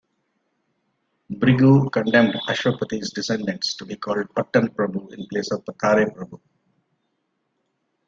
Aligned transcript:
Bhrigu 1.31 1.91
condemned 1.91 2.33
Ashwapati's 2.49 3.13
descendants 3.13 3.75
to 3.75 3.85
be 3.85 3.95
called 3.97 4.33
Pattan 4.33 4.69
Prabhu 4.69 5.13
in 5.13 5.27
place 5.27 5.51
of 5.51 5.63
Pathare 5.63 6.07
Prabhu. 6.11 6.41